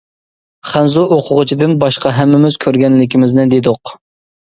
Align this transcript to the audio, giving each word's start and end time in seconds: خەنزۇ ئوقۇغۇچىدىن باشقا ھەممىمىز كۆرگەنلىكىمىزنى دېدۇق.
خەنزۇ 0.69 1.03
ئوقۇغۇچىدىن 1.15 1.75
باشقا 1.83 2.13
ھەممىمىز 2.19 2.57
كۆرگەنلىكىمىزنى 2.65 3.47
دېدۇق. 3.53 3.93